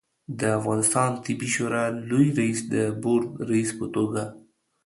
د 0.39 0.41
افغانستان 0.59 1.09
طبي 1.23 1.47
شورا 1.55 1.83
لوي 2.09 2.29
رئیس 2.39 2.59
د 2.73 2.75
بورد 3.03 3.29
رئیس 3.51 3.69
په 3.79 3.85
توګه 3.95 4.23